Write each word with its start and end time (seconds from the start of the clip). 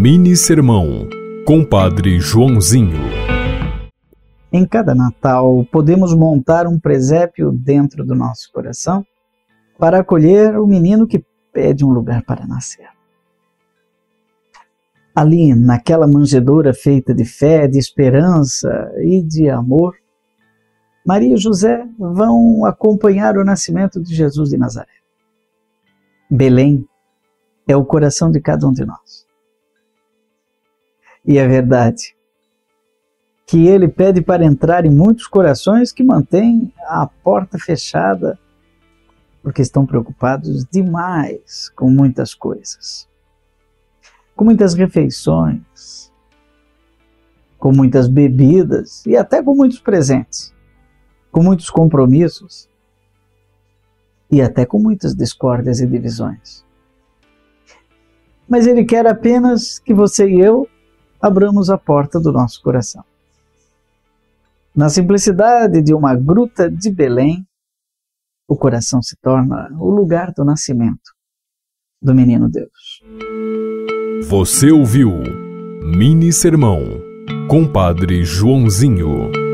Mini 0.00 0.36
Sermão, 0.36 1.08
Compadre 1.44 2.20
Joãozinho. 2.20 3.00
Em 4.52 4.64
cada 4.64 4.94
Natal, 4.94 5.66
podemos 5.72 6.14
montar 6.14 6.68
um 6.68 6.78
presépio 6.78 7.50
dentro 7.50 8.06
do 8.06 8.14
nosso 8.14 8.48
coração 8.52 9.04
para 9.76 9.98
acolher 9.98 10.56
o 10.56 10.68
menino 10.68 11.04
que 11.04 11.24
pede 11.52 11.84
um 11.84 11.88
lugar 11.88 12.22
para 12.22 12.46
nascer. 12.46 12.86
Ali, 15.12 15.52
naquela 15.52 16.06
manjedoura 16.06 16.72
feita 16.72 17.12
de 17.12 17.24
fé, 17.24 17.66
de 17.66 17.76
esperança 17.76 18.70
e 18.98 19.20
de 19.20 19.50
amor, 19.50 19.96
Maria 21.04 21.34
e 21.34 21.38
José 21.38 21.84
vão 21.98 22.64
acompanhar 22.64 23.36
o 23.36 23.44
nascimento 23.44 24.00
de 24.00 24.14
Jesus 24.14 24.50
de 24.50 24.58
Nazaré. 24.58 24.94
Belém 26.30 26.86
é 27.66 27.76
o 27.76 27.84
coração 27.84 28.30
de 28.30 28.40
cada 28.40 28.64
um 28.64 28.72
de 28.72 28.86
nós. 28.86 29.27
E 31.24 31.38
é 31.38 31.46
verdade 31.46 32.16
que 33.46 33.66
ele 33.66 33.88
pede 33.88 34.20
para 34.20 34.44
entrar 34.44 34.84
em 34.84 34.90
muitos 34.90 35.26
corações 35.26 35.90
que 35.90 36.04
mantêm 36.04 36.72
a 36.86 37.06
porta 37.06 37.58
fechada 37.58 38.38
porque 39.42 39.62
estão 39.62 39.86
preocupados 39.86 40.66
demais 40.66 41.70
com 41.70 41.90
muitas 41.90 42.34
coisas, 42.34 43.08
com 44.36 44.44
muitas 44.44 44.74
refeições, 44.74 46.12
com 47.58 47.72
muitas 47.72 48.06
bebidas 48.06 49.02
e 49.06 49.16
até 49.16 49.42
com 49.42 49.54
muitos 49.54 49.80
presentes, 49.80 50.54
com 51.32 51.42
muitos 51.42 51.70
compromissos 51.70 52.68
e 54.30 54.42
até 54.42 54.66
com 54.66 54.78
muitas 54.78 55.14
discórdias 55.14 55.80
e 55.80 55.86
divisões. 55.86 56.62
Mas 58.46 58.66
ele 58.66 58.84
quer 58.84 59.06
apenas 59.06 59.78
que 59.78 59.94
você 59.94 60.28
e 60.28 60.38
eu 60.38 60.67
abramos 61.20 61.70
a 61.70 61.78
porta 61.78 62.20
do 62.20 62.32
nosso 62.32 62.62
coração. 62.62 63.04
Na 64.74 64.88
simplicidade 64.88 65.82
de 65.82 65.92
uma 65.92 66.14
gruta 66.14 66.70
de 66.70 66.90
Belém, 66.90 67.44
o 68.46 68.56
coração 68.56 69.02
se 69.02 69.16
torna 69.20 69.68
o 69.78 69.90
lugar 69.90 70.32
do 70.32 70.44
nascimento 70.44 71.12
do 72.00 72.14
menino 72.14 72.48
Deus. 72.48 73.02
Você 74.28 74.70
ouviu 74.70 75.10
Mini 75.82 76.32
Sermão, 76.32 76.82
Compadre 77.48 78.24
Joãozinho. 78.24 79.47